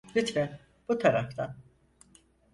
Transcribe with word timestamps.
Lütfen, 0.15 0.59
bu 0.89 0.97
taraftan. 0.99 1.55